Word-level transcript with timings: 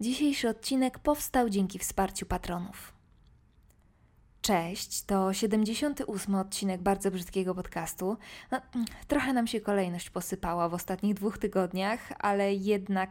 Dzisiejszy 0.00 0.48
odcinek 0.48 0.98
powstał 0.98 1.48
dzięki 1.48 1.78
wsparciu 1.78 2.26
patronów. 2.26 2.99
Cześć, 4.50 5.02
to 5.02 5.32
78 5.32 6.34
odcinek 6.34 6.82
bardzo 6.82 7.10
brzydkiego 7.10 7.54
podcastu. 7.54 8.16
No, 8.50 8.60
trochę 9.08 9.32
nam 9.32 9.46
się 9.46 9.60
kolejność 9.60 10.10
posypała 10.10 10.68
w 10.68 10.74
ostatnich 10.74 11.14
dwóch 11.14 11.38
tygodniach, 11.38 12.12
ale 12.18 12.54
jednak 12.54 13.10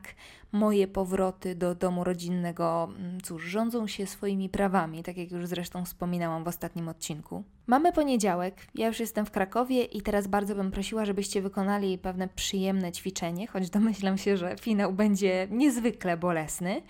moje 0.52 0.88
powroty 0.88 1.55
do 1.55 1.75
domu 1.75 2.04
rodzinnego, 2.04 2.89
mm, 2.97 3.21
cóż, 3.21 3.44
rządzą 3.44 3.88
się 3.88 4.07
swoimi 4.07 4.49
prawami, 4.49 5.03
tak 5.03 5.17
jak 5.17 5.31
już 5.31 5.47
zresztą 5.47 5.85
wspominałam 5.85 6.44
w 6.44 6.47
ostatnim 6.47 6.88
odcinku. 6.88 7.44
Mamy 7.67 7.94
poniedziałek, 7.94 8.56
ja 8.76 8.87
już 8.87 8.99
jestem 8.99 9.26
w 9.26 9.31
Krakowie 9.31 9.83
i 9.83 10.01
teraz 10.01 10.28
bardzo 10.28 10.56
bym 10.56 10.71
prosiła, 10.71 11.06
żebyście 11.06 11.42
wykonali 11.42 11.97
pewne 11.97 12.28
przyjemne 12.28 12.92
ćwiczenie, 12.92 13.47
choć 13.47 13.69
domyślam 13.69 14.17
się, 14.17 14.37
że 14.37 14.56
finał 14.58 14.94
będzie 14.94 15.47
niezwykle 15.51 16.17
bolesny 16.17 16.81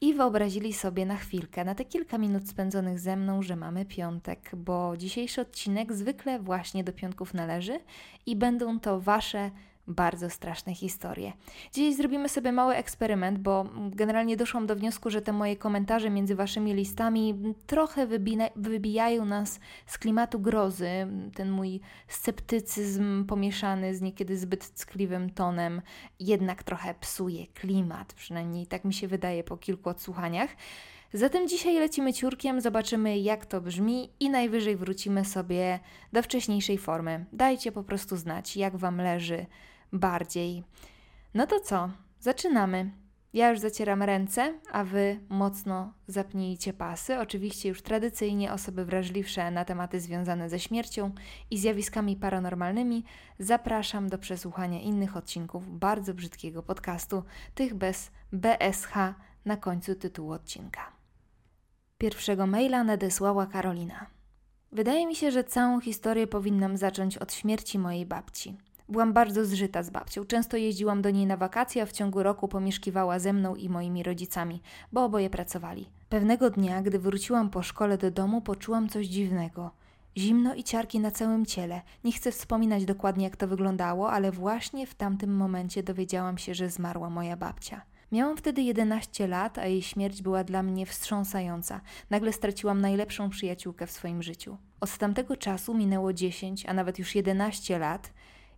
i 0.00 0.14
wyobrazili 0.14 0.72
sobie 0.72 1.06
na 1.06 1.16
chwilkę, 1.16 1.64
na 1.64 1.74
te 1.74 1.84
kilka 1.84 2.18
minut 2.18 2.48
spędzonych 2.48 2.98
ze 3.00 3.16
mną, 3.16 3.42
że 3.42 3.56
mamy 3.56 3.84
piątek, 3.84 4.50
bo 4.56 4.96
dzisiejszy 4.96 5.40
odcinek 5.40 5.92
zwykle 5.92 6.38
właśnie 6.38 6.84
do 6.84 6.92
piątków 6.92 7.34
należy 7.34 7.80
i 8.26 8.36
będą 8.36 8.80
to 8.80 9.00
Wasze 9.00 9.50
bardzo 9.90 10.30
straszne 10.30 10.74
historie. 10.74 11.32
Dziś 11.72 11.96
zrobimy 11.96 12.28
sobie 12.28 12.52
mały 12.52 12.74
eksperyment, 12.74 13.38
bo 13.38 13.66
generalnie 13.90 14.36
doszłam 14.36 14.66
do 14.66 14.76
wniosku, 14.76 15.10
że 15.10 15.22
te 15.22 15.32
moje 15.32 15.56
komentarze 15.56 16.10
między 16.10 16.34
waszymi 16.34 16.74
listami 16.74 17.54
trochę 17.66 18.06
wybijają 18.56 19.24
nas 19.24 19.60
z 19.86 19.98
klimatu 19.98 20.40
grozy. 20.40 20.90
Ten 21.34 21.50
mój 21.50 21.80
sceptycyzm 22.08 23.24
pomieszany 23.24 23.94
z 23.94 24.00
niekiedy 24.00 24.38
zbyt 24.38 24.70
ckliwym 24.70 25.30
tonem 25.30 25.82
jednak 26.20 26.62
trochę 26.62 26.94
psuje 26.94 27.46
klimat, 27.46 28.14
przynajmniej 28.14 28.66
tak 28.66 28.84
mi 28.84 28.94
się 28.94 29.08
wydaje 29.08 29.44
po 29.44 29.56
kilku 29.56 29.88
odsłuchaniach. 29.88 30.50
Zatem 31.12 31.48
dzisiaj 31.48 31.78
lecimy 31.78 32.12
ciurkiem, 32.12 32.60
zobaczymy 32.60 33.18
jak 33.18 33.46
to 33.46 33.60
brzmi 33.60 34.10
i 34.20 34.30
najwyżej 34.30 34.76
wrócimy 34.76 35.24
sobie 35.24 35.78
do 36.12 36.22
wcześniejszej 36.22 36.78
formy. 36.78 37.26
Dajcie 37.32 37.72
po 37.72 37.82
prostu 37.82 38.16
znać, 38.16 38.56
jak 38.56 38.76
Wam 38.76 38.96
leży 38.96 39.46
bardziej. 39.92 40.64
No 41.34 41.46
to 41.46 41.60
co? 41.60 41.90
Zaczynamy. 42.20 42.90
Ja 43.32 43.50
już 43.50 43.58
zacieram 43.58 44.02
ręce, 44.02 44.54
a 44.72 44.84
Wy 44.84 45.20
mocno 45.28 45.92
zapnijcie 46.06 46.72
pasy. 46.72 47.18
Oczywiście 47.18 47.68
już 47.68 47.82
tradycyjnie 47.82 48.52
osoby 48.52 48.84
wrażliwsze 48.84 49.50
na 49.50 49.64
tematy 49.64 50.00
związane 50.00 50.50
ze 50.50 50.58
śmiercią 50.58 51.10
i 51.50 51.58
zjawiskami 51.58 52.16
paranormalnymi 52.16 53.04
zapraszam 53.38 54.08
do 54.08 54.18
przesłuchania 54.18 54.80
innych 54.80 55.16
odcinków 55.16 55.78
bardzo 55.78 56.14
brzydkiego 56.14 56.62
podcastu, 56.62 57.22
tych 57.54 57.74
bez 57.74 58.10
BSH 58.32 58.94
na 59.44 59.56
końcu 59.56 59.94
tytułu 59.94 60.32
odcinka. 60.32 60.92
Pierwszego 61.98 62.46
maila 62.46 62.84
nadesłała 62.84 63.46
Karolina. 63.46 64.06
Wydaje 64.72 65.06
mi 65.06 65.16
się, 65.16 65.30
że 65.30 65.44
całą 65.44 65.80
historię 65.80 66.26
powinnam 66.26 66.76
zacząć 66.76 67.18
od 67.18 67.32
śmierci 67.32 67.78
mojej 67.78 68.06
babci. 68.06 68.56
Byłam 68.90 69.12
bardzo 69.12 69.44
zżyta 69.44 69.82
z 69.82 69.90
babcią. 69.90 70.24
Często 70.24 70.56
jeździłam 70.56 71.02
do 71.02 71.10
niej 71.10 71.26
na 71.26 71.36
wakacje, 71.36 71.82
a 71.82 71.86
w 71.86 71.92
ciągu 71.92 72.22
roku 72.22 72.48
pomieszkiwała 72.48 73.18
ze 73.18 73.32
mną 73.32 73.56
i 73.56 73.68
moimi 73.68 74.02
rodzicami, 74.02 74.62
bo 74.92 75.04
oboje 75.04 75.30
pracowali. 75.30 75.86
Pewnego 76.08 76.50
dnia, 76.50 76.82
gdy 76.82 76.98
wróciłam 76.98 77.50
po 77.50 77.62
szkole 77.62 77.98
do 77.98 78.10
domu, 78.10 78.40
poczułam 78.40 78.88
coś 78.88 79.06
dziwnego. 79.06 79.70
Zimno 80.16 80.54
i 80.54 80.64
ciarki 80.64 81.00
na 81.00 81.10
całym 81.10 81.46
ciele. 81.46 81.82
Nie 82.04 82.12
chcę 82.12 82.32
wspominać 82.32 82.84
dokładnie, 82.84 83.24
jak 83.24 83.36
to 83.36 83.48
wyglądało, 83.48 84.12
ale 84.12 84.32
właśnie 84.32 84.86
w 84.86 84.94
tamtym 84.94 85.36
momencie 85.36 85.82
dowiedziałam 85.82 86.38
się, 86.38 86.54
że 86.54 86.70
zmarła 86.70 87.10
moja 87.10 87.36
babcia. 87.36 87.82
Miałam 88.12 88.36
wtedy 88.36 88.62
11 88.62 89.26
lat, 89.26 89.58
a 89.58 89.66
jej 89.66 89.82
śmierć 89.82 90.22
była 90.22 90.44
dla 90.44 90.62
mnie 90.62 90.86
wstrząsająca. 90.86 91.80
Nagle 92.10 92.32
straciłam 92.32 92.80
najlepszą 92.80 93.30
przyjaciółkę 93.30 93.86
w 93.86 93.90
swoim 93.90 94.22
życiu. 94.22 94.56
Od 94.80 94.98
tamtego 94.98 95.36
czasu 95.36 95.74
minęło 95.74 96.12
10, 96.12 96.66
a 96.66 96.74
nawet 96.74 96.98
już 96.98 97.14
11 97.14 97.78
lat 97.78 98.12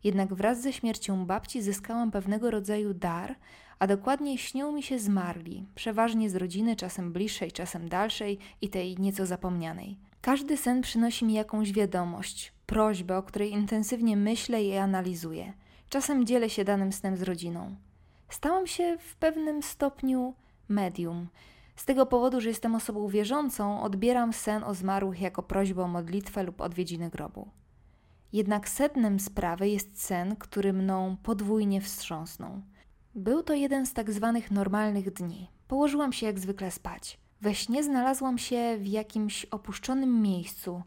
jednak 0.04 0.34
wraz 0.34 0.60
ze 0.60 0.72
śmiercią 0.72 1.26
babci 1.26 1.62
zyskałam 1.62 2.10
pewnego 2.10 2.50
rodzaju 2.50 2.94
dar, 2.94 3.36
a 3.78 3.86
dokładniej 3.86 4.38
śnią 4.38 4.72
mi 4.72 4.82
się 4.82 4.98
zmarli, 4.98 5.66
przeważnie 5.74 6.30
z 6.30 6.36
rodziny, 6.36 6.76
czasem 6.76 7.12
bliższej, 7.12 7.52
czasem 7.52 7.88
dalszej 7.88 8.38
i 8.60 8.68
tej 8.68 8.98
nieco 8.98 9.26
zapomnianej. 9.26 9.98
Każdy 10.20 10.56
sen 10.56 10.80
przynosi 10.80 11.24
mi 11.24 11.34
jakąś 11.34 11.72
wiadomość, 11.72 12.52
prośbę, 12.66 13.16
o 13.16 13.22
której 13.22 13.52
intensywnie 13.52 14.16
myślę 14.16 14.64
i 14.64 14.76
analizuję. 14.76 15.52
Czasem 15.88 16.26
dzielę 16.26 16.50
się 16.50 16.64
danym 16.64 16.92
snem 16.92 17.16
z 17.16 17.22
rodziną. 17.22 17.76
Stałam 18.28 18.66
się 18.66 18.98
w 18.98 19.16
pewnym 19.16 19.62
stopniu 19.62 20.34
medium. 20.68 21.28
Z 21.76 21.84
tego 21.84 22.06
powodu, 22.06 22.40
że 22.40 22.48
jestem 22.48 22.74
osobą 22.74 23.08
wierzącą, 23.08 23.82
odbieram 23.82 24.32
sen 24.32 24.64
o 24.64 24.74
zmarłych 24.74 25.20
jako 25.20 25.42
prośbę 25.42 25.82
o 25.82 25.88
modlitwę 25.88 26.42
lub 26.42 26.60
odwiedziny 26.60 27.10
grobu. 27.10 27.48
Jednak 28.32 28.68
sednem 28.68 29.20
sprawy 29.20 29.68
jest 29.68 30.04
sen, 30.04 30.36
który 30.36 30.72
mną 30.72 31.16
podwójnie 31.22 31.80
wstrząsnął. 31.80 32.60
Był 33.14 33.42
to 33.42 33.54
jeden 33.54 33.86
z 33.86 33.92
tak 33.92 34.12
zwanych 34.12 34.50
normalnych 34.50 35.12
dni. 35.12 35.48
Położyłam 35.68 36.12
się 36.12 36.26
jak 36.26 36.38
zwykle 36.38 36.70
spać. 36.70 37.18
We 37.40 37.54
śnie 37.54 37.84
znalazłam 37.84 38.38
się 38.38 38.76
w 38.78 38.86
jakimś 38.86 39.44
opuszczonym 39.44 40.22
miejscu. 40.22 40.82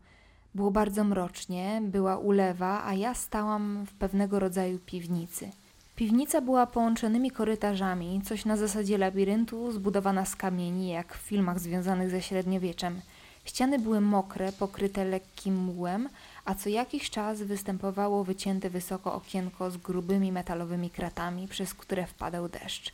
Było 0.56 0.72
bardzo 0.72 1.04
mrocznie, 1.04 1.82
była 1.84 2.18
ulewa, 2.18 2.86
a 2.86 2.94
ja 2.94 3.14
stałam 3.14 3.86
w 3.86 3.94
pewnego 3.94 4.40
rodzaju 4.40 4.80
piwnicy. 4.80 5.50
Piwnica 5.96 6.42
była 6.42 6.68
połączonymi 6.68 7.32
korytarzami, 7.32 8.22
coś 8.22 8.46
na 8.46 8.58
zasadzie 8.58 8.98
labiryntu, 8.98 9.72
zbudowana 9.72 10.26
z 10.26 10.36
kamieni, 10.36 10.90
jak 10.90 11.14
w 11.14 11.22
filmach 11.22 11.60
związanych 11.60 12.10
ze 12.10 12.22
średniowieczem. 12.22 13.02
Ściany 13.46 13.80
były 13.80 14.02
mokre, 14.02 14.52
pokryte 14.52 15.06
lekkim 15.06 15.56
mułem, 15.56 16.10
a 16.46 16.56
co 16.56 16.70
jakiś 16.70 17.10
czas 17.10 17.42
występowało 17.42 18.24
wycięte 18.24 18.70
wysoko 18.70 19.14
okienko 19.14 19.72
z 19.72 19.78
grubymi 19.78 20.32
metalowymi 20.32 20.90
kratami, 20.90 21.48
przez 21.48 21.74
które 21.74 22.08
wpadał 22.08 22.50
deszcz. 22.50 22.94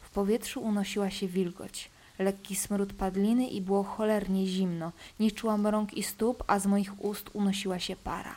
W 0.00 0.10
powietrzu 0.10 0.60
unosiła 0.60 1.10
się 1.10 1.28
wilgoć, 1.28 1.90
lekki 2.18 2.56
smród 2.56 2.92
padliny 2.92 3.46
i 3.46 3.60
było 3.60 3.82
cholernie 3.84 4.46
zimno. 4.46 4.92
Nie 5.20 5.30
czułam 5.30 5.66
rąk 5.66 5.94
i 5.94 6.02
stóp, 6.02 6.44
a 6.46 6.58
z 6.58 6.66
moich 6.66 7.04
ust 7.04 7.30
unosiła 7.32 7.78
się 7.78 7.96
para. 7.96 8.34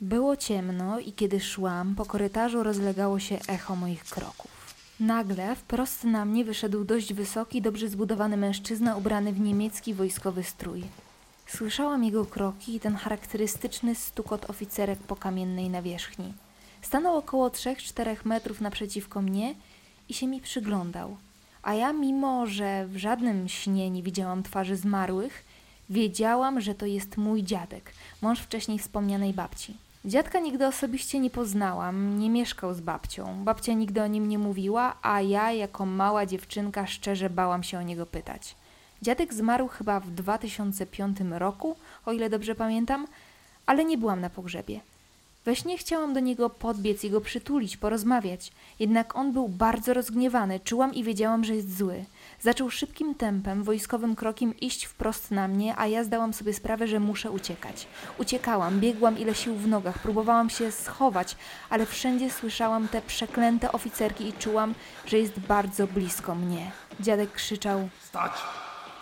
Było 0.00 0.36
ciemno 0.36 0.98
i 0.98 1.12
kiedy 1.12 1.40
szłam, 1.40 1.94
po 1.94 2.06
korytarzu 2.06 2.62
rozlegało 2.62 3.18
się 3.18 3.38
echo 3.48 3.76
moich 3.76 4.04
kroków. 4.04 4.59
Nagle 5.00 5.56
wprost 5.56 6.04
na 6.04 6.24
mnie 6.24 6.44
wyszedł 6.44 6.84
dość 6.84 7.12
wysoki, 7.12 7.62
dobrze 7.62 7.88
zbudowany 7.88 8.36
mężczyzna 8.36 8.96
ubrany 8.96 9.32
w 9.32 9.40
niemiecki 9.40 9.94
wojskowy 9.94 10.42
strój. 10.42 10.82
Słyszałam 11.46 12.04
jego 12.04 12.26
kroki 12.26 12.74
i 12.74 12.80
ten 12.80 12.94
charakterystyczny 12.94 13.94
stukot 13.94 14.50
oficerek 14.50 14.98
po 14.98 15.16
kamiennej 15.16 15.70
nawierzchni. 15.70 16.32
Stanął 16.82 17.16
około 17.16 17.48
3-4 17.48 18.16
metrów 18.24 18.60
naprzeciwko 18.60 19.22
mnie 19.22 19.54
i 20.08 20.14
się 20.14 20.26
mi 20.26 20.40
przyglądał. 20.40 21.16
A 21.62 21.74
ja, 21.74 21.92
mimo 21.92 22.46
że 22.46 22.86
w 22.86 22.96
żadnym 22.96 23.48
śnie 23.48 23.90
nie 23.90 24.02
widziałam 24.02 24.42
twarzy 24.42 24.76
zmarłych, 24.76 25.44
wiedziałam, 25.90 26.60
że 26.60 26.74
to 26.74 26.86
jest 26.86 27.16
mój 27.16 27.42
dziadek, 27.42 27.92
mąż 28.22 28.40
wcześniej 28.40 28.78
wspomnianej 28.78 29.32
babci. 29.32 29.74
Dziadka 30.04 30.38
nigdy 30.38 30.66
osobiście 30.66 31.18
nie 31.18 31.30
poznałam, 31.30 32.18
nie 32.18 32.30
mieszkał 32.30 32.74
z 32.74 32.80
babcią. 32.80 33.44
Babcia 33.44 33.72
nigdy 33.72 34.02
o 34.02 34.06
nim 34.06 34.28
nie 34.28 34.38
mówiła, 34.38 34.96
a 35.02 35.20
ja, 35.20 35.52
jako 35.52 35.86
mała 35.86 36.26
dziewczynka, 36.26 36.86
szczerze 36.86 37.30
bałam 37.30 37.62
się 37.62 37.78
o 37.78 37.82
niego 37.82 38.06
pytać. 38.06 38.56
Dziadek 39.02 39.34
zmarł 39.34 39.68
chyba 39.68 40.00
w 40.00 40.10
2005 40.10 41.16
roku, 41.30 41.76
o 42.06 42.12
ile 42.12 42.30
dobrze 42.30 42.54
pamiętam, 42.54 43.06
ale 43.66 43.84
nie 43.84 43.98
byłam 43.98 44.20
na 44.20 44.30
pogrzebie. 44.30 44.80
We 45.44 45.56
śnie 45.56 45.78
chciałam 45.78 46.14
do 46.14 46.20
niego 46.20 46.50
podbiec 46.50 47.04
i 47.04 47.10
go 47.10 47.20
przytulić, 47.20 47.76
porozmawiać, 47.76 48.52
jednak 48.78 49.16
on 49.16 49.32
był 49.32 49.48
bardzo 49.48 49.94
rozgniewany, 49.94 50.60
czułam 50.60 50.94
i 50.94 51.04
wiedziałam, 51.04 51.44
że 51.44 51.54
jest 51.54 51.78
zły. 51.78 52.04
Zaczął 52.40 52.70
szybkim 52.70 53.14
tempem, 53.14 53.64
wojskowym 53.64 54.16
krokiem 54.16 54.60
iść 54.60 54.84
wprost 54.84 55.30
na 55.30 55.48
mnie, 55.48 55.74
a 55.76 55.86
ja 55.86 56.04
zdałam 56.04 56.32
sobie 56.32 56.54
sprawę, 56.54 56.86
że 56.88 57.00
muszę 57.00 57.30
uciekać. 57.30 57.86
Uciekałam, 58.18 58.80
biegłam 58.80 59.18
ile 59.18 59.34
sił 59.34 59.54
w 59.54 59.68
nogach, 59.68 59.98
próbowałam 59.98 60.50
się 60.50 60.72
schować, 60.72 61.36
ale 61.70 61.86
wszędzie 61.86 62.30
słyszałam 62.30 62.88
te 62.88 63.02
przeklęte 63.02 63.72
oficerki 63.72 64.28
i 64.28 64.32
czułam, 64.32 64.74
że 65.06 65.18
jest 65.18 65.40
bardzo 65.40 65.86
blisko 65.86 66.34
mnie. 66.34 66.70
Dziadek 67.00 67.32
krzyczał: 67.32 67.88
Stać! 68.04 68.32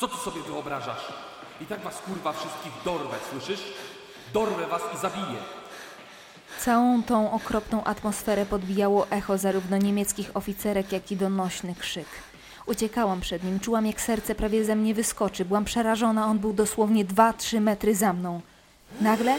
Co 0.01 0.09
ty 0.09 0.17
sobie 0.17 0.43
wyobrażasz? 0.43 1.13
I 1.61 1.67
tak 1.67 1.81
was 1.81 2.01
kurwa 2.01 2.33
wszystkich 2.33 2.73
dorwę, 2.85 3.17
słyszysz? 3.31 3.63
Dorwę 4.33 4.67
was 4.67 4.83
i 4.95 4.99
zabiję. 4.99 5.58
Całą 6.59 7.03
tą 7.03 7.33
okropną 7.33 7.85
atmosferę 7.85 8.47
podbijało 8.47 9.11
echo 9.11 9.39
zarówno 9.39 9.77
niemieckich 9.77 10.37
oficerek, 10.37 10.93
jak 10.93 11.13
i 11.13 11.17
donośny 11.17 11.75
krzyk. 11.75 12.07
Uciekałam 12.67 13.21
przed 13.21 13.45
nim, 13.45 13.61
czułam 13.61 13.87
jak 13.87 14.01
serce 14.01 14.35
prawie 14.35 14.65
ze 14.65 14.77
mnie 14.77 14.95
wyskoczy. 14.95 15.45
Byłam 15.45 15.65
przerażona, 15.65 16.27
on 16.27 16.39
był 16.39 16.53
dosłownie 16.53 17.05
dwa, 17.05 17.33
trzy 17.33 17.61
metry 17.61 17.95
za 17.95 18.13
mną. 18.13 18.41
Nagle 19.01 19.37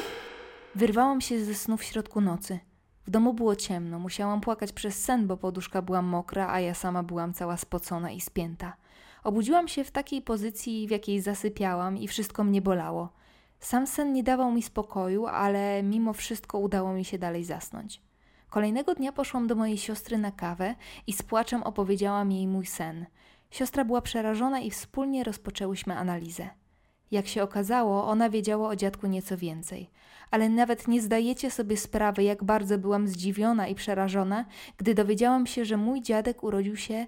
wyrwałam 0.75 1.21
się 1.21 1.45
ze 1.45 1.55
snu 1.55 1.77
w 1.77 1.83
środku 1.83 2.21
nocy. 2.21 2.59
W 3.07 3.09
domu 3.09 3.33
było 3.33 3.55
ciemno, 3.55 3.99
musiałam 3.99 4.41
płakać 4.41 4.71
przez 4.71 5.03
sen, 5.03 5.27
bo 5.27 5.37
poduszka 5.37 5.81
była 5.81 6.01
mokra, 6.01 6.47
a 6.51 6.59
ja 6.59 6.73
sama 6.73 7.03
byłam 7.03 7.33
cała 7.33 7.57
spocona 7.57 8.11
i 8.11 8.21
spięta. 8.21 8.73
Obudziłam 9.23 9.67
się 9.67 9.83
w 9.83 9.91
takiej 9.91 10.21
pozycji, 10.21 10.87
w 10.87 10.91
jakiej 10.91 11.21
zasypiałam 11.21 11.97
i 11.97 12.07
wszystko 12.07 12.43
mnie 12.43 12.61
bolało. 12.61 13.18
Sam 13.59 13.87
sen 13.87 14.13
nie 14.13 14.23
dawał 14.23 14.51
mi 14.51 14.63
spokoju, 14.63 15.25
ale 15.27 15.83
mimo 15.83 16.13
wszystko 16.13 16.59
udało 16.59 16.93
mi 16.93 17.05
się 17.05 17.17
dalej 17.17 17.43
zasnąć. 17.43 18.01
Kolejnego 18.49 18.95
dnia 18.95 19.11
poszłam 19.11 19.47
do 19.47 19.55
mojej 19.55 19.77
siostry 19.77 20.17
na 20.17 20.31
kawę 20.31 20.75
i 21.07 21.13
z 21.13 21.21
płaczem 21.21 21.63
opowiedziałam 21.63 22.31
jej 22.31 22.47
mój 22.47 22.65
sen. 22.65 23.05
Siostra 23.51 23.85
była 23.85 24.01
przerażona 24.01 24.59
i 24.59 24.71
wspólnie 24.71 25.23
rozpoczęłyśmy 25.23 25.97
analizę. 25.97 26.49
Jak 27.11 27.27
się 27.27 27.43
okazało, 27.43 28.07
ona 28.07 28.29
wiedziała 28.29 28.69
o 28.69 28.75
dziadku 28.75 29.07
nieco 29.07 29.37
więcej, 29.37 29.89
ale 30.31 30.49
nawet 30.49 30.87
nie 30.87 31.01
zdajecie 31.01 31.51
sobie 31.51 31.77
sprawy, 31.77 32.23
jak 32.23 32.43
bardzo 32.43 32.77
byłam 32.77 33.07
zdziwiona 33.07 33.67
i 33.67 33.75
przerażona, 33.75 34.45
gdy 34.77 34.95
dowiedziałam 34.95 35.47
się, 35.47 35.65
że 35.65 35.77
mój 35.77 36.01
dziadek 36.01 36.43
urodził 36.43 36.77
się 36.77 37.07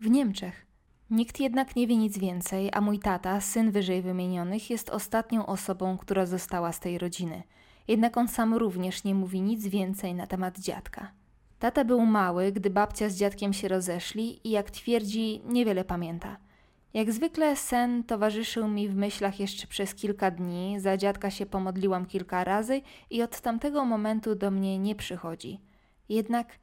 w 0.00 0.10
Niemczech. 0.10 0.65
Nikt 1.10 1.40
jednak 1.40 1.76
nie 1.76 1.86
wie 1.86 1.96
nic 1.96 2.18
więcej, 2.18 2.70
a 2.72 2.80
mój 2.80 2.98
tata, 2.98 3.40
syn 3.40 3.70
wyżej 3.70 4.02
wymienionych, 4.02 4.70
jest 4.70 4.90
ostatnią 4.90 5.46
osobą, 5.46 5.98
która 5.98 6.26
została 6.26 6.72
z 6.72 6.80
tej 6.80 6.98
rodziny. 6.98 7.42
Jednak 7.88 8.16
on 8.16 8.28
sam 8.28 8.54
również 8.54 9.04
nie 9.04 9.14
mówi 9.14 9.42
nic 9.42 9.66
więcej 9.66 10.14
na 10.14 10.26
temat 10.26 10.58
dziadka. 10.58 11.12
Tata 11.58 11.84
był 11.84 12.06
mały, 12.06 12.52
gdy 12.52 12.70
babcia 12.70 13.08
z 13.08 13.16
dziadkiem 13.16 13.52
się 13.52 13.68
rozeszli 13.68 14.48
i 14.48 14.50
jak 14.50 14.70
twierdzi, 14.70 15.40
niewiele 15.44 15.84
pamięta. 15.84 16.36
Jak 16.94 17.12
zwykle 17.12 17.56
sen 17.56 18.04
towarzyszył 18.04 18.68
mi 18.68 18.88
w 18.88 18.96
myślach 18.96 19.40
jeszcze 19.40 19.66
przez 19.66 19.94
kilka 19.94 20.30
dni, 20.30 20.80
za 20.80 20.96
dziadka 20.96 21.30
się 21.30 21.46
pomodliłam 21.46 22.06
kilka 22.06 22.44
razy 22.44 22.80
i 23.10 23.22
od 23.22 23.40
tamtego 23.40 23.84
momentu 23.84 24.34
do 24.34 24.50
mnie 24.50 24.78
nie 24.78 24.94
przychodzi. 24.94 25.60
Jednak 26.08 26.58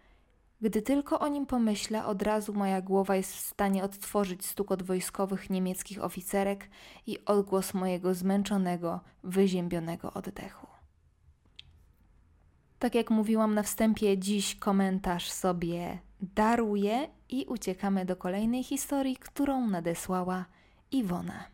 gdy 0.64 0.82
tylko 0.82 1.20
o 1.20 1.28
nim 1.28 1.46
pomyślę, 1.46 2.06
od 2.06 2.22
razu 2.22 2.54
moja 2.54 2.82
głowa 2.82 3.16
jest 3.16 3.34
w 3.36 3.40
stanie 3.40 3.84
odtworzyć 3.84 4.46
stukot 4.46 4.84
wojskowych 4.84 5.50
niemieckich 5.50 6.04
oficerek 6.04 6.70
i 7.08 7.26
odgłos 7.26 7.74
mojego 7.74 8.14
zmęczonego, 8.14 9.00
wyziębionego 9.24 10.14
oddechu. 10.14 10.68
Tak 12.80 12.96
jak 12.96 13.10
mówiłam 13.10 13.54
na 13.54 13.64
wstępie, 13.64 14.18
dziś 14.18 14.56
komentarz 14.56 15.32
sobie 15.32 16.00
daruję 16.22 17.08
i 17.30 17.46
uciekamy 17.46 18.06
do 18.06 18.16
kolejnej 18.16 18.64
historii, 18.64 19.16
którą 19.16 19.68
nadesłała 19.68 20.46
Iwona. 20.92 21.53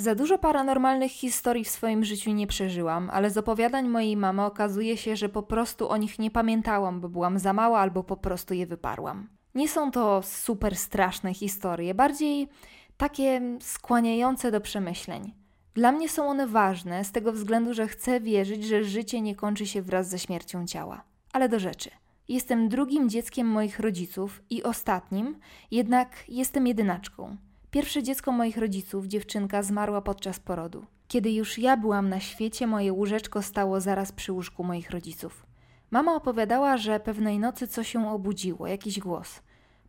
Za 0.00 0.14
dużo 0.14 0.38
paranormalnych 0.38 1.12
historii 1.12 1.64
w 1.64 1.68
swoim 1.68 2.04
życiu 2.04 2.30
nie 2.30 2.46
przeżyłam, 2.46 3.10
ale 3.12 3.30
z 3.30 3.36
opowiadań 3.36 3.88
mojej 3.88 4.16
mamy 4.16 4.44
okazuje 4.44 4.96
się, 4.96 5.16
że 5.16 5.28
po 5.28 5.42
prostu 5.42 5.88
o 5.88 5.96
nich 5.96 6.18
nie 6.18 6.30
pamiętałam, 6.30 7.00
bo 7.00 7.08
byłam 7.08 7.38
za 7.38 7.52
mała 7.52 7.78
albo 7.78 8.04
po 8.04 8.16
prostu 8.16 8.54
je 8.54 8.66
wyparłam. 8.66 9.28
Nie 9.54 9.68
są 9.68 9.90
to 9.90 10.22
super 10.22 10.76
straszne 10.76 11.34
historie, 11.34 11.94
bardziej 11.94 12.48
takie 12.96 13.40
skłaniające 13.60 14.50
do 14.50 14.60
przemyśleń. 14.60 15.34
Dla 15.74 15.92
mnie 15.92 16.08
są 16.08 16.28
one 16.28 16.46
ważne 16.46 17.04
z 17.04 17.12
tego 17.12 17.32
względu, 17.32 17.74
że 17.74 17.88
chcę 17.88 18.20
wierzyć, 18.20 18.64
że 18.64 18.84
życie 18.84 19.20
nie 19.20 19.36
kończy 19.36 19.66
się 19.66 19.82
wraz 19.82 20.08
ze 20.08 20.18
śmiercią 20.18 20.66
ciała. 20.66 21.04
Ale 21.32 21.48
do 21.48 21.58
rzeczy. 21.58 21.90
Jestem 22.28 22.68
drugim 22.68 23.08
dzieckiem 23.08 23.46
moich 23.46 23.80
rodziców 23.80 24.42
i 24.50 24.62
ostatnim, 24.62 25.38
jednak 25.70 26.08
jestem 26.28 26.66
jedynaczką. 26.66 27.36
Pierwsze 27.70 28.02
dziecko 28.02 28.32
moich 28.32 28.58
rodziców, 28.58 29.06
dziewczynka, 29.06 29.62
zmarła 29.62 30.02
podczas 30.02 30.40
porodu. 30.40 30.86
Kiedy 31.08 31.30
już 31.30 31.58
ja 31.58 31.76
byłam 31.76 32.08
na 32.08 32.20
świecie, 32.20 32.66
moje 32.66 32.92
łóżeczko 32.92 33.42
stało 33.42 33.80
zaraz 33.80 34.12
przy 34.12 34.32
łóżku 34.32 34.64
moich 34.64 34.90
rodziców. 34.90 35.46
Mama 35.90 36.14
opowiadała, 36.14 36.76
że 36.76 37.00
pewnej 37.00 37.38
nocy 37.38 37.68
coś 37.68 37.88
się 37.88 38.10
obudziło, 38.10 38.66
jakiś 38.66 38.98
głos. 39.00 39.40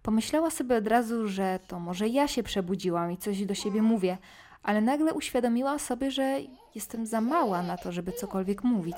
Pomyślała 0.01 0.49
sobie 0.49 0.75
od 0.75 0.87
razu, 0.87 1.27
że 1.27 1.59
to 1.67 1.79
może 1.79 2.07
ja 2.07 2.27
się 2.27 2.43
przebudziłam 2.43 3.11
i 3.11 3.17
coś 3.17 3.45
do 3.45 3.55
siebie 3.55 3.81
mówię, 3.81 4.17
ale 4.63 4.81
nagle 4.81 5.13
uświadomiła 5.13 5.79
sobie, 5.79 6.11
że 6.11 6.39
jestem 6.75 7.05
za 7.05 7.21
mała 7.21 7.63
na 7.63 7.77
to, 7.77 7.91
żeby 7.91 8.11
cokolwiek 8.11 8.63
mówić. 8.63 8.97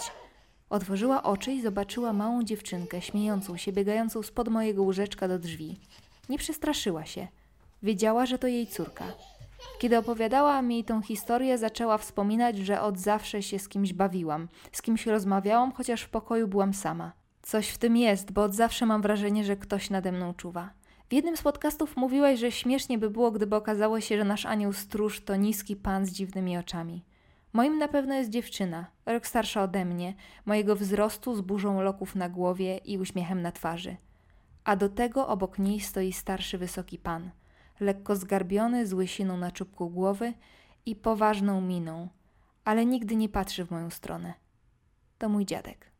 Otworzyła 0.70 1.24
oczy 1.24 1.52
i 1.52 1.62
zobaczyła 1.62 2.14
małą 2.14 2.44
dziewczynkę, 2.44 3.02
śmiejącą 3.02 3.58
się, 3.58 3.72
biegającą 3.72 4.24
spod 4.24 4.50
mojego 4.50 4.84
łóżeczka 4.84 5.28
do 5.28 5.40
drzwi. 5.40 5.80
Nie 6.30 6.38
przestraszyła 6.38 7.06
się. 7.06 7.28
Wiedziała, 7.84 8.26
że 8.26 8.38
to 8.38 8.48
jej 8.48 8.68
córka. 8.68 9.06
Kiedy 9.80 9.98
opowiadała 9.98 10.62
mi 10.62 10.84
tą 10.84 11.02
historię, 11.02 11.58
zaczęła 11.58 11.98
wspominać, 11.98 12.58
że 12.58 12.82
od 12.82 13.00
zawsze 13.00 13.44
się 13.44 13.60
z 13.60 13.70
kimś 13.70 13.94
bawiłam, 13.94 14.48
z 14.72 14.82
kimś 14.82 15.06
rozmawiałam, 15.06 15.72
chociaż 15.72 16.02
w 16.02 16.10
pokoju 16.10 16.48
byłam 16.48 16.74
sama. 16.74 17.12
Coś 17.42 17.70
w 17.70 17.78
tym 17.78 17.98
jest, 17.98 18.32
bo 18.32 18.44
od 18.44 18.56
zawsze 18.56 18.86
mam 18.86 19.02
wrażenie, 19.02 19.44
że 19.44 19.56
ktoś 19.56 19.90
nade 19.90 20.12
mną 20.12 20.34
czuwa. 20.34 20.70
W 21.10 21.14
jednym 21.14 21.38
z 21.38 21.42
podcastów 21.42 21.98
mówiłaś, 21.98 22.40
że 22.40 22.52
śmiesznie 22.52 22.98
by 22.98 23.10
było, 23.10 23.32
gdyby 23.32 23.56
okazało 23.56 24.02
się, 24.02 24.18
że 24.18 24.24
nasz 24.24 24.46
anioł 24.46 24.74
stróż 24.74 25.24
to 25.24 25.36
niski 25.36 25.76
pan 25.76 26.06
z 26.06 26.12
dziwnymi 26.12 26.58
oczami. 26.58 27.04
Moim 27.54 27.78
na 27.78 27.88
pewno 27.88 28.14
jest 28.14 28.30
dziewczyna, 28.30 28.86
rok 29.06 29.28
starsza 29.28 29.64
ode 29.64 29.86
mnie, 29.86 30.14
mojego 30.46 30.76
wzrostu 30.76 31.36
z 31.36 31.42
burzą 31.42 31.82
loków 31.82 32.16
na 32.16 32.30
głowie 32.30 32.78
i 32.78 32.98
uśmiechem 32.98 33.42
na 33.42 33.52
twarzy. 33.52 33.96
A 34.64 34.76
do 34.76 34.90
tego 34.90 35.28
obok 35.28 35.60
niej 35.60 35.80
stoi 35.80 36.14
starszy 36.14 36.58
wysoki 36.58 36.98
pan, 36.98 37.32
lekko 37.82 38.16
zgarbiony, 38.16 38.88
z 38.88 38.94
łysiną 38.94 39.38
na 39.38 39.52
czubku 39.52 39.90
głowy 39.90 40.34
i 40.86 40.96
poważną 40.96 41.62
miną, 41.62 42.08
ale 42.66 42.86
nigdy 42.86 43.16
nie 43.16 43.30
patrzy 43.30 43.66
w 43.66 43.72
moją 43.72 43.90
stronę. 43.90 44.34
To 45.18 45.30
mój 45.30 45.46
dziadek. 45.46 45.92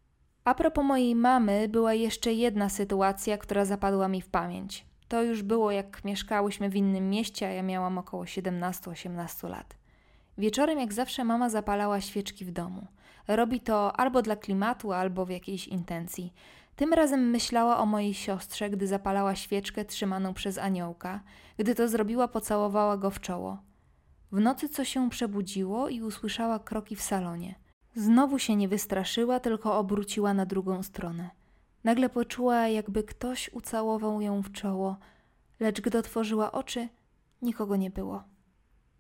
A 0.44 0.56
propos 0.56 0.86
mojej 0.86 1.16
mamy, 1.16 1.70
była 1.70 1.94
jeszcze 1.94 2.34
jedna 2.34 2.70
sytuacja, 2.70 3.38
która 3.38 3.66
zapadła 3.66 4.08
mi 4.08 4.22
w 4.22 4.30
pamięć. 4.30 4.86
To 5.08 5.24
już 5.24 5.44
było 5.44 5.72
jak 5.72 6.06
mieszkałyśmy 6.06 6.70
w 6.70 6.76
innym 6.76 7.10
mieście, 7.10 7.48
a 7.48 7.50
ja 7.52 7.64
miałam 7.64 7.98
około 7.98 8.24
17-18 8.24 9.50
lat. 9.50 9.76
Wieczorem, 10.38 10.80
jak 10.80 10.94
zawsze, 10.94 11.24
mama 11.24 11.50
zapalała 11.50 12.02
świeczki 12.02 12.46
w 12.46 12.52
domu. 12.52 12.88
Robi 13.28 13.60
to 13.60 14.00
albo 14.00 14.22
dla 14.22 14.36
klimatu, 14.36 14.92
albo 14.92 15.26
w 15.26 15.30
jakiejś 15.30 15.68
intencji. 15.68 16.34
Tym 16.76 16.94
razem 16.94 17.30
myślała 17.30 17.78
o 17.78 17.86
mojej 17.86 18.14
siostrze, 18.14 18.70
gdy 18.70 18.88
zapalała 18.88 19.36
świeczkę 19.36 19.86
trzymaną 19.86 20.34
przez 20.34 20.58
aniołka. 20.58 21.24
Gdy 21.58 21.76
to 21.76 21.88
zrobiła, 21.88 22.28
pocałowała 22.28 22.98
go 22.98 23.12
w 23.12 23.20
czoło. 23.20 23.58
W 24.32 24.40
nocy 24.40 24.70
coś 24.70 24.90
się 24.90 25.10
przebudziło 25.10 25.90
i 25.90 26.02
usłyszała 26.02 26.60
kroki 26.60 26.96
w 26.96 27.02
salonie. 27.02 27.56
Znowu 27.96 28.40
się 28.40 28.56
nie 28.56 28.68
wystraszyła, 28.68 29.40
tylko 29.40 29.78
obróciła 29.78 30.34
na 30.34 30.46
drugą 30.46 30.84
stronę. 30.84 31.30
Nagle 31.84 32.10
poczuła, 32.10 32.68
jakby 32.68 33.04
ktoś 33.04 33.50
ucałował 33.54 34.22
ją 34.22 34.42
w 34.42 34.52
czoło, 34.52 34.98
lecz 35.60 35.82
gdy 35.82 35.98
otworzyła 35.98 36.52
oczy, 36.52 36.90
nikogo 37.42 37.76
nie 37.76 37.90
było. 37.90 38.24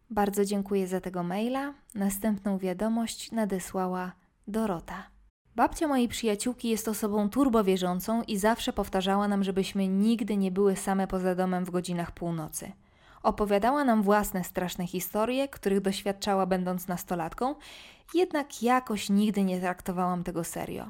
Bardzo 0.09 0.45
dziękuję 0.45 0.87
za 0.87 1.01
tego 1.01 1.23
maila. 1.23 1.73
Następną 1.95 2.57
wiadomość 2.57 3.31
nadesłała 3.31 4.11
Dorota. 4.47 5.03
Babcia 5.55 5.87
mojej 5.87 6.07
przyjaciółki 6.07 6.69
jest 6.69 6.87
osobą 6.87 7.29
turbowierzącą 7.29 8.23
i 8.23 8.37
zawsze 8.37 8.73
powtarzała 8.73 9.27
nam, 9.27 9.43
żebyśmy 9.43 9.87
nigdy 9.87 10.37
nie 10.37 10.51
były 10.51 10.75
same 10.75 11.07
poza 11.07 11.35
domem 11.35 11.65
w 11.65 11.71
godzinach 11.71 12.11
północy. 12.11 12.71
Opowiadała 13.23 13.83
nam 13.83 14.03
własne 14.03 14.43
straszne 14.43 14.87
historie, 14.87 15.47
których 15.47 15.81
doświadczała 15.81 16.45
będąc 16.45 16.87
nastolatką, 16.87 17.55
jednak 18.13 18.63
jakoś 18.63 19.09
nigdy 19.09 19.43
nie 19.43 19.59
traktowałam 19.59 20.23
tego 20.23 20.43
serio. 20.43 20.89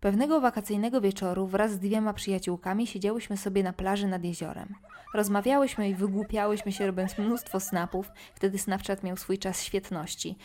Pewnego 0.00 0.40
wakacyjnego 0.40 1.00
wieczoru 1.00 1.46
wraz 1.46 1.72
z 1.72 1.78
dwiema 1.78 2.14
przyjaciółkami 2.14 2.86
siedziałyśmy 2.86 3.36
sobie 3.36 3.62
na 3.62 3.72
plaży 3.72 4.06
nad 4.06 4.24
jeziorem. 4.24 4.74
Rozmawiałyśmy 5.14 5.88
i 5.88 5.94
wygłupiałyśmy 5.94 6.72
się 6.72 6.86
robiąc 6.86 7.18
mnóstwo 7.18 7.60
snapów, 7.60 8.10
wtedy 8.34 8.58
Snapchat 8.58 9.02
miał 9.02 9.16
swój 9.16 9.38
czas 9.38 9.62
świetności. 9.62 10.36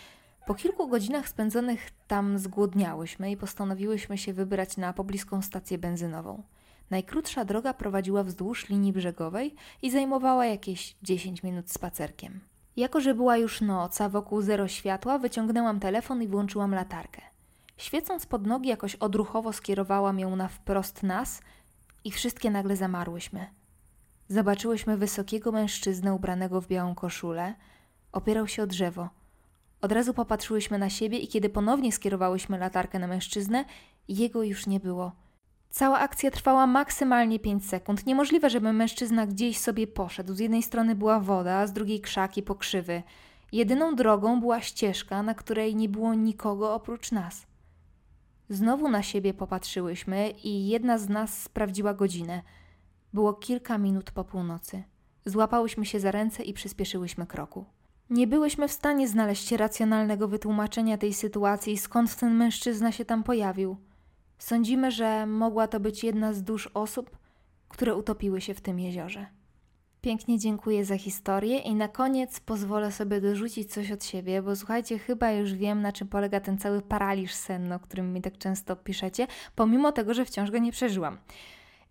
Po 0.49 0.55
kilku 0.55 0.87
godzinach 0.87 1.29
spędzonych 1.29 1.89
tam 2.07 2.37
zgłodniałyśmy 2.37 3.31
i 3.31 3.37
postanowiłyśmy 3.37 4.17
się 4.17 4.33
wybrać 4.33 4.77
na 4.77 4.93
pobliską 4.93 5.41
stację 5.41 5.77
benzynową. 5.77 6.43
Najkrótsza 6.89 7.45
droga 7.45 7.73
prowadziła 7.73 8.23
wzdłuż 8.23 8.69
linii 8.69 8.93
brzegowej 8.93 9.55
i 9.81 9.91
zajmowała 9.91 10.45
jakieś 10.45 10.95
10 11.03 11.43
minut 11.43 11.71
spacerkiem. 11.71 12.39
Jako, 12.77 13.01
że 13.01 13.15
była 13.15 13.37
już 13.37 13.61
noc, 13.61 14.01
a 14.01 14.09
wokół 14.09 14.41
zero 14.41 14.67
światła, 14.67 15.19
wyciągnęłam 15.19 15.79
telefon 15.79 16.23
i 16.23 16.27
włączyłam 16.27 16.75
latarkę. 16.75 17.21
Świecąc 17.77 18.25
pod 18.25 18.47
nogi, 18.47 18.69
jakoś 18.69 18.95
odruchowo 18.95 19.53
skierowałam 19.53 20.19
ją 20.19 20.35
na 20.35 20.47
wprost 20.47 21.03
nas 21.03 21.41
i 22.03 22.11
wszystkie 22.11 22.51
nagle 22.51 22.75
zamarłyśmy. 22.75 23.47
Zobaczyłyśmy 24.29 24.97
wysokiego 24.97 25.51
mężczyznę 25.51 26.13
ubranego 26.13 26.61
w 26.61 26.67
białą 26.67 26.95
koszulę. 26.95 27.53
Opierał 28.11 28.47
się 28.47 28.63
o 28.63 28.67
drzewo. 28.67 29.18
Od 29.81 29.91
razu 29.91 30.13
popatrzyłyśmy 30.13 30.77
na 30.79 30.89
siebie 30.89 31.17
i 31.17 31.27
kiedy 31.27 31.49
ponownie 31.49 31.91
skierowałyśmy 31.91 32.57
latarkę 32.57 32.99
na 32.99 33.07
mężczyznę, 33.07 33.65
jego 34.07 34.43
już 34.43 34.67
nie 34.67 34.79
było. 34.79 35.11
Cała 35.69 35.99
akcja 35.99 36.31
trwała 36.31 36.67
maksymalnie 36.67 37.39
5 37.39 37.65
sekund. 37.65 38.05
Niemożliwe, 38.05 38.49
żeby 38.49 38.73
mężczyzna 38.73 39.27
gdzieś 39.27 39.57
sobie 39.57 39.87
poszedł. 39.87 40.33
Z 40.33 40.39
jednej 40.39 40.63
strony 40.63 40.95
była 40.95 41.19
woda, 41.19 41.67
z 41.67 41.73
drugiej 41.73 42.01
krzaki, 42.01 42.43
pokrzywy. 42.43 43.03
Jedyną 43.51 43.95
drogą 43.95 44.39
była 44.39 44.61
ścieżka, 44.61 45.23
na 45.23 45.33
której 45.33 45.75
nie 45.75 45.89
było 45.89 46.13
nikogo 46.13 46.73
oprócz 46.73 47.11
nas. 47.11 47.47
Znowu 48.49 48.89
na 48.89 49.03
siebie 49.03 49.33
popatrzyłyśmy 49.33 50.29
i 50.43 50.67
jedna 50.67 50.97
z 50.97 51.09
nas 51.09 51.41
sprawdziła 51.41 51.93
godzinę. 51.93 52.41
Było 53.13 53.33
kilka 53.33 53.77
minut 53.77 54.11
po 54.11 54.23
północy. 54.23 54.83
Złapałyśmy 55.25 55.85
się 55.85 55.99
za 55.99 56.11
ręce 56.11 56.43
i 56.43 56.53
przyspieszyłyśmy 56.53 57.27
kroku. 57.27 57.65
Nie 58.09 58.27
byłyśmy 58.27 58.67
w 58.67 58.71
stanie 58.71 59.07
znaleźć 59.07 59.51
racjonalnego 59.51 60.27
wytłumaczenia 60.27 60.97
tej 60.97 61.13
sytuacji, 61.13 61.77
skąd 61.77 62.15
ten 62.15 62.35
mężczyzna 62.35 62.91
się 62.91 63.05
tam 63.05 63.23
pojawił. 63.23 63.77
Sądzimy, 64.37 64.91
że 64.91 65.25
mogła 65.25 65.67
to 65.67 65.79
być 65.79 66.03
jedna 66.03 66.33
z 66.33 66.43
dusz 66.43 66.69
osób, 66.73 67.17
które 67.69 67.95
utopiły 67.95 68.41
się 68.41 68.53
w 68.53 68.61
tym 68.61 68.79
jeziorze. 68.79 69.25
Pięknie 70.01 70.39
dziękuję 70.39 70.85
za 70.85 70.97
historię 70.97 71.59
i 71.59 71.75
na 71.75 71.87
koniec 71.87 72.39
pozwolę 72.39 72.91
sobie 72.91 73.21
dorzucić 73.21 73.73
coś 73.73 73.91
od 73.91 74.03
siebie, 74.03 74.41
bo 74.41 74.55
słuchajcie, 74.55 74.99
chyba 74.99 75.31
już 75.31 75.53
wiem, 75.53 75.81
na 75.81 75.91
czym 75.91 76.07
polega 76.07 76.39
ten 76.39 76.57
cały 76.57 76.81
paraliż 76.81 77.33
senny, 77.33 77.75
o 77.75 77.79
którym 77.79 78.13
mi 78.13 78.21
tak 78.21 78.37
często 78.37 78.75
piszecie, 78.75 79.27
pomimo 79.55 79.91
tego, 79.91 80.13
że 80.13 80.25
wciąż 80.25 80.51
go 80.51 80.57
nie 80.57 80.71
przeżyłam. 80.71 81.17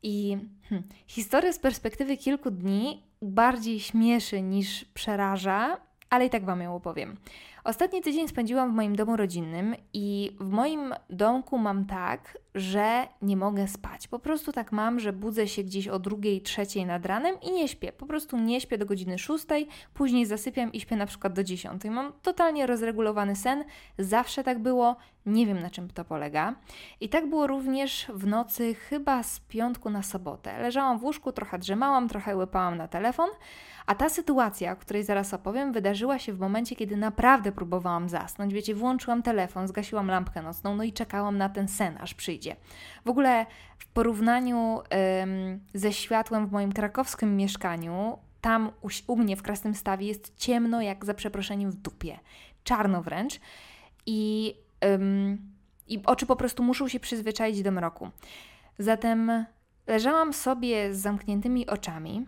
I 0.02 0.38
hmm, 0.68 0.88
historia 1.06 1.52
z 1.52 1.58
perspektywy 1.58 2.16
kilku 2.16 2.50
dni 2.50 3.02
bardziej 3.22 3.80
śmieszy 3.80 4.42
niż 4.42 4.84
przeraża, 4.84 5.87
ale 6.10 6.26
i 6.26 6.30
tak 6.30 6.44
Wam 6.44 6.60
ją 6.60 6.74
opowiem. 6.74 7.16
Ostatni 7.64 8.02
tydzień 8.02 8.28
spędziłam 8.28 8.72
w 8.72 8.74
moim 8.74 8.96
domu 8.96 9.16
rodzinnym 9.16 9.74
i 9.92 10.36
w 10.40 10.50
moim 10.50 10.94
domku 11.10 11.58
mam 11.58 11.84
tak, 11.84 12.38
że 12.54 13.08
nie 13.22 13.36
mogę 13.36 13.68
spać. 13.68 14.08
Po 14.08 14.18
prostu 14.18 14.52
tak 14.52 14.72
mam, 14.72 15.00
że 15.00 15.12
budzę 15.12 15.48
się 15.48 15.62
gdzieś 15.62 15.88
o 15.88 15.98
drugiej, 15.98 16.42
trzeciej 16.42 16.86
nad 16.86 17.06
ranem 17.06 17.40
i 17.42 17.52
nie 17.52 17.68
śpię. 17.68 17.92
Po 17.92 18.06
prostu 18.06 18.38
nie 18.38 18.60
śpię 18.60 18.78
do 18.78 18.86
godziny 18.86 19.18
szóstej, 19.18 19.68
później 19.94 20.26
zasypiam 20.26 20.72
i 20.72 20.80
śpię 20.80 20.96
na 20.96 21.06
przykład 21.06 21.32
do 21.32 21.44
dziesiątej. 21.44 21.90
Mam 21.90 22.12
totalnie 22.22 22.66
rozregulowany 22.66 23.36
sen, 23.36 23.64
zawsze 23.98 24.44
tak 24.44 24.58
było, 24.58 24.96
nie 25.26 25.46
wiem 25.46 25.60
na 25.60 25.70
czym 25.70 25.90
to 25.90 26.04
polega. 26.04 26.54
I 27.00 27.08
tak 27.08 27.28
było 27.28 27.46
również 27.46 28.06
w 28.14 28.26
nocy 28.26 28.74
chyba 28.74 29.22
z 29.22 29.40
piątku 29.40 29.90
na 29.90 30.02
sobotę. 30.02 30.62
Leżałam 30.62 30.98
w 30.98 31.04
łóżku, 31.04 31.32
trochę 31.32 31.58
drzemałam, 31.58 32.08
trochę 32.08 32.36
łypałam 32.36 32.76
na 32.76 32.88
telefon, 32.88 33.28
a 33.88 33.94
ta 33.94 34.08
sytuacja, 34.08 34.72
o 34.72 34.76
której 34.76 35.04
zaraz 35.04 35.34
opowiem, 35.34 35.72
wydarzyła 35.72 36.18
się 36.18 36.32
w 36.32 36.38
momencie, 36.38 36.76
kiedy 36.76 36.96
naprawdę 36.96 37.52
próbowałam 37.52 38.08
zasnąć. 38.08 38.54
Wiecie, 38.54 38.74
włączyłam 38.74 39.22
telefon, 39.22 39.68
zgasiłam 39.68 40.08
lampkę 40.08 40.42
nocną, 40.42 40.76
no 40.76 40.84
i 40.84 40.92
czekałam 40.92 41.38
na 41.38 41.48
ten 41.48 41.68
sen, 41.68 41.98
aż 42.00 42.14
przyjdzie. 42.14 42.56
W 43.04 43.08
ogóle 43.08 43.46
w 43.78 43.86
porównaniu 43.86 44.80
ym, 45.22 45.60
ze 45.74 45.92
światłem 45.92 46.46
w 46.46 46.52
moim 46.52 46.72
krakowskim 46.72 47.36
mieszkaniu, 47.36 48.18
tam 48.40 48.70
u, 48.82 49.12
u 49.12 49.16
mnie 49.16 49.36
w 49.36 49.42
Krasnym 49.42 49.74
Stawie 49.74 50.06
jest 50.06 50.36
ciemno, 50.36 50.82
jak 50.82 51.04
za 51.04 51.14
przeproszeniem 51.14 51.70
w 51.70 51.74
dupie. 51.76 52.18
Czarno 52.64 53.02
wręcz. 53.02 53.40
I, 54.06 54.54
ym, 54.84 55.38
I 55.88 56.02
oczy 56.06 56.26
po 56.26 56.36
prostu 56.36 56.62
muszą 56.62 56.88
się 56.88 57.00
przyzwyczaić 57.00 57.62
do 57.62 57.70
mroku. 57.70 58.10
Zatem 58.78 59.46
leżałam 59.86 60.32
sobie 60.32 60.94
z 60.94 60.98
zamkniętymi 60.98 61.66
oczami 61.66 62.26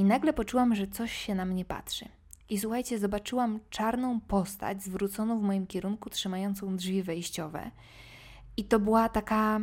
i 0.00 0.04
nagle 0.04 0.32
poczułam, 0.32 0.74
że 0.74 0.86
coś 0.86 1.12
się 1.12 1.34
na 1.34 1.44
mnie 1.44 1.64
patrzy. 1.64 2.08
I 2.48 2.58
słuchajcie, 2.58 2.98
zobaczyłam 2.98 3.60
czarną 3.70 4.20
postać 4.20 4.82
zwróconą 4.82 5.40
w 5.40 5.42
moim 5.42 5.66
kierunku, 5.66 6.10
trzymającą 6.10 6.76
drzwi 6.76 7.02
wejściowe. 7.02 7.70
I 8.56 8.64
to 8.64 8.80
była 8.80 9.08
taka. 9.08 9.60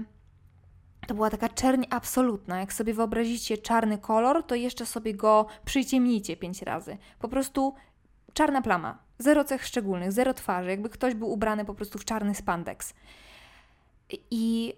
To 1.07 1.13
była 1.13 1.29
taka 1.29 1.49
czerń 1.49 1.83
absolutna. 1.89 2.59
Jak 2.59 2.73
sobie 2.73 2.93
wyobrazicie 2.93 3.57
czarny 3.57 3.97
kolor, 3.97 4.43
to 4.43 4.55
jeszcze 4.55 4.85
sobie 4.85 5.13
go 5.13 5.45
przyciemnijcie 5.65 6.37
pięć 6.37 6.61
razy. 6.61 6.97
Po 7.19 7.27
prostu 7.27 7.73
czarna 8.33 8.61
plama. 8.61 8.97
Zero 9.19 9.43
cech 9.43 9.65
szczególnych, 9.65 10.11
zero 10.11 10.33
twarzy, 10.33 10.69
jakby 10.69 10.89
ktoś 10.89 11.13
był 11.13 11.31
ubrany 11.31 11.65
po 11.65 11.73
prostu 11.73 11.99
w 11.99 12.05
czarny 12.05 12.35
spandex. 12.35 12.93
I 14.31 14.73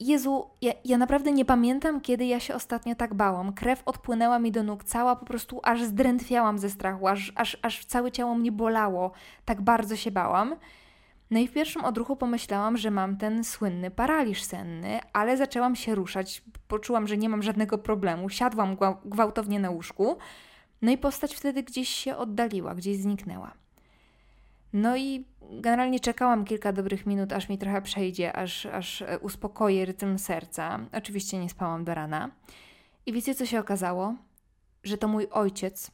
Jezu, 0.00 0.50
ja, 0.60 0.72
ja, 0.84 0.98
naprawdę 0.98 1.32
nie 1.32 1.44
pamiętam, 1.44 2.00
kiedy 2.00 2.24
ja 2.26 2.40
się 2.40 2.54
ostatnio 2.54 2.94
tak 2.94 3.14
bałam. 3.14 3.52
Krew 3.52 3.82
odpłynęła 3.86 4.38
mi 4.38 4.52
do 4.52 4.62
nóg 4.62 4.84
cała, 4.84 5.16
po 5.16 5.26
prostu 5.26 5.60
aż 5.62 5.82
zdrętwiałam 5.82 6.58
ze 6.58 6.70
strachu, 6.70 7.08
aż, 7.08 7.32
aż, 7.34 7.58
aż 7.62 7.84
całe 7.84 8.12
ciało 8.12 8.34
mnie 8.34 8.52
bolało. 8.52 9.12
Tak 9.44 9.62
bardzo 9.62 9.96
się 9.96 10.10
bałam. 10.10 10.56
No 11.30 11.38
i 11.38 11.48
w 11.48 11.52
pierwszym 11.52 11.84
odruchu 11.84 12.16
pomyślałam, 12.16 12.76
że 12.76 12.90
mam 12.90 13.16
ten 13.16 13.44
słynny 13.44 13.90
paraliż 13.90 14.42
senny, 14.42 15.00
ale 15.12 15.36
zaczęłam 15.36 15.76
się 15.76 15.94
ruszać. 15.94 16.42
Poczułam, 16.68 17.06
że 17.06 17.16
nie 17.16 17.28
mam 17.28 17.42
żadnego 17.42 17.78
problemu. 17.78 18.28
Siadłam 18.28 18.76
gwałtownie 19.04 19.60
na 19.60 19.70
łóżku. 19.70 20.16
No 20.82 20.90
i 20.90 20.98
postać 20.98 21.34
wtedy 21.34 21.62
gdzieś 21.62 21.88
się 21.88 22.16
oddaliła, 22.16 22.74
gdzieś 22.74 22.96
zniknęła. 22.96 23.61
No 24.72 24.96
i 24.96 25.24
generalnie 25.50 26.00
czekałam 26.00 26.44
kilka 26.44 26.72
dobrych 26.72 27.06
minut, 27.06 27.32
aż 27.32 27.48
mi 27.48 27.58
trochę 27.58 27.82
przejdzie, 27.82 28.36
aż, 28.36 28.66
aż 28.66 29.02
e, 29.02 29.18
uspokoję 29.18 29.84
rytm 29.84 30.18
serca. 30.18 30.78
Oczywiście 30.92 31.38
nie 31.38 31.50
spałam 31.50 31.84
do 31.84 31.94
rana. 31.94 32.30
I 33.06 33.12
wiecie, 33.12 33.34
co 33.34 33.46
się 33.46 33.60
okazało? 33.60 34.14
Że 34.84 34.98
to 34.98 35.08
mój 35.08 35.26
ojciec 35.30 35.90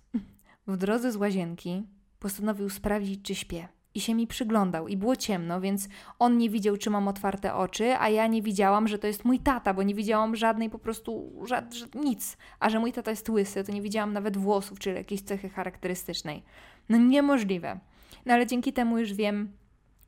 w 0.66 0.76
drodze 0.76 1.12
z 1.12 1.16
łazienki 1.16 1.82
postanowił 2.18 2.70
sprawdzić, 2.70 3.22
czy 3.22 3.34
śpię. 3.34 3.68
I 3.94 4.00
się 4.00 4.14
mi 4.14 4.26
przyglądał, 4.26 4.88
i 4.88 4.96
było 4.96 5.16
ciemno, 5.16 5.60
więc 5.60 5.88
on 6.18 6.38
nie 6.38 6.50
widział, 6.50 6.76
czy 6.76 6.90
mam 6.90 7.08
otwarte 7.08 7.54
oczy, 7.54 7.96
a 7.98 8.08
ja 8.08 8.26
nie 8.26 8.42
widziałam, 8.42 8.88
że 8.88 8.98
to 8.98 9.06
jest 9.06 9.24
mój 9.24 9.38
tata, 9.38 9.74
bo 9.74 9.82
nie 9.82 9.94
widziałam 9.94 10.36
żadnej 10.36 10.70
po 10.70 10.78
prostu 10.78 11.32
żad, 11.46 11.74
nic. 11.94 12.36
A 12.60 12.70
że 12.70 12.80
mój 12.80 12.92
tata 12.92 13.10
jest 13.10 13.28
łysy, 13.28 13.64
to 13.64 13.72
nie 13.72 13.82
widziałam 13.82 14.12
nawet 14.12 14.36
włosów, 14.36 14.78
czy 14.78 14.90
jakiejś 14.90 15.22
cechy 15.22 15.48
charakterystycznej. 15.48 16.42
No 16.88 16.98
niemożliwe. 16.98 17.80
No 18.26 18.34
ale 18.34 18.46
dzięki 18.46 18.72
temu 18.72 18.98
już 18.98 19.12
wiem 19.12 19.52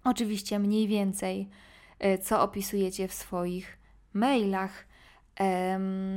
oczywiście 0.05 0.59
mniej 0.59 0.89
więcej, 0.89 1.49
e, 1.99 2.19
co 2.19 2.43
opisujecie 2.43 3.09
w 3.09 3.15
swoich 3.15 3.79
mailach. 4.13 4.91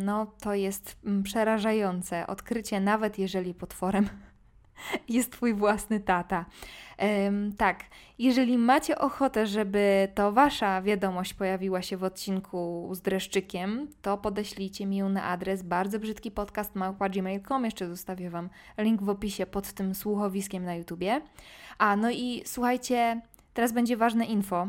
No, 0.04 0.26
to 0.42 0.54
jest 0.54 0.98
mm, 1.06 1.24
przerażające 1.24 2.28
odkrycie, 2.28 2.80
nawet 2.80 3.20
jeżeli 3.20 3.54
potworem 3.54 4.10
jest 5.10 5.32
Twój 5.32 5.54
własny 5.54 6.00
tata. 6.00 6.46
Um, 7.00 7.54
tak, 7.58 7.84
jeżeli 8.20 8.58
macie 8.58 8.98
ochotę, 8.98 9.48
żeby 9.48 10.08
to 10.16 10.32
Wasza 10.32 10.82
wiadomość 10.82 11.34
pojawiła 11.34 11.82
się 11.82 11.98
w 11.98 12.04
odcinku 12.04 12.90
z 12.92 13.02
dreszczykiem, 13.02 13.88
to 14.02 14.18
podeślijcie 14.18 14.86
mi 14.86 14.98
ją 14.98 15.10
na 15.10 15.24
adres 15.24 15.64
bardzo 15.64 16.00
brzydki 16.00 16.32
podcast 16.32 16.74
gmail.com. 17.12 17.66
Jeszcze 17.66 17.88
zostawię 17.88 18.30
Wam 18.30 18.50
link 18.78 19.04
w 19.04 19.10
opisie 19.10 19.46
pod 19.46 19.74
tym 19.74 19.96
słuchowiskiem 19.96 20.66
na 20.66 20.76
YouTubie. 20.76 21.22
A, 21.78 21.96
no 21.96 22.12
i 22.12 22.42
słuchajcie, 22.46 23.22
teraz 23.54 23.72
będzie 23.72 23.98
ważne 23.98 24.26
info. 24.26 24.68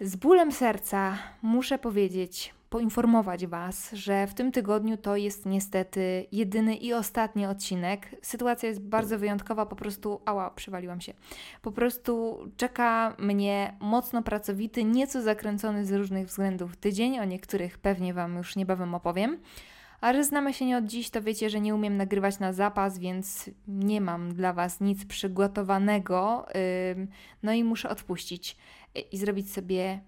Z 0.00 0.16
bólem 0.16 0.52
serca 0.52 1.18
muszę 1.42 1.78
powiedzieć, 1.78 2.54
poinformować 2.70 3.46
Was, 3.46 3.92
że 3.92 4.26
w 4.26 4.34
tym 4.34 4.52
tygodniu 4.52 4.96
to 4.96 5.16
jest 5.16 5.46
niestety 5.46 6.26
jedyny 6.32 6.76
i 6.76 6.92
ostatni 6.92 7.46
odcinek. 7.46 8.16
Sytuacja 8.22 8.68
jest 8.68 8.80
bardzo 8.80 9.18
wyjątkowa, 9.18 9.66
po 9.66 9.76
prostu, 9.76 10.20
ała, 10.24 10.50
przywaliłam 10.50 11.00
się. 11.00 11.12
Po 11.62 11.72
prostu 11.72 12.38
czeka 12.56 13.16
mnie 13.18 13.76
mocno 13.80 14.22
pracowity, 14.22 14.84
nieco 14.84 15.22
zakręcony 15.22 15.84
z 15.84 15.92
różnych 15.92 16.26
względów 16.26 16.76
tydzień, 16.76 17.18
o 17.18 17.24
niektórych 17.24 17.78
pewnie 17.78 18.14
Wam 18.14 18.36
już 18.36 18.56
niebawem 18.56 18.94
opowiem. 18.94 19.38
A 20.00 20.12
że 20.12 20.24
znamy 20.24 20.54
się 20.54 20.66
nie 20.66 20.76
od 20.76 20.84
dziś, 20.84 21.10
to 21.10 21.22
wiecie, 21.22 21.50
że 21.50 21.60
nie 21.60 21.74
umiem 21.74 21.96
nagrywać 21.96 22.38
na 22.38 22.52
zapas, 22.52 22.98
więc 22.98 23.50
nie 23.68 24.00
mam 24.00 24.34
dla 24.34 24.52
Was 24.52 24.80
nic 24.80 25.04
przygotowanego. 25.04 26.46
No 27.42 27.52
i 27.52 27.64
muszę 27.64 27.88
odpuścić 27.88 28.56
y, 28.98 29.00
i 29.00 29.18
zrobić 29.18 29.52
sobie 29.52 30.00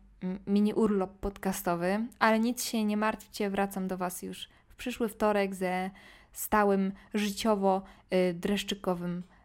mini 0.47 0.75
urlop 0.75 1.19
podcastowy, 1.19 2.07
ale 2.19 2.39
nic 2.39 2.65
się 2.65 2.85
nie 2.85 2.97
martwcie, 2.97 3.51
wracam 3.51 3.89
do 3.89 3.97
Was 3.97 4.23
już 4.23 4.49
w 4.69 4.75
przyszły 4.75 5.09
wtorek 5.09 5.55
ze 5.55 5.91
stałym, 6.33 6.93
życiowo 7.15 7.83
y, 8.15 8.35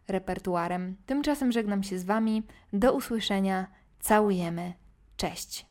repertuarem. 0.08 0.96
Tymczasem 1.06 1.52
żegnam 1.52 1.82
się 1.82 1.98
z 1.98 2.04
Wami. 2.04 2.42
Do 2.72 2.92
usłyszenia. 2.92 3.66
Całujemy. 4.00 4.72
Cześć. 5.16 5.66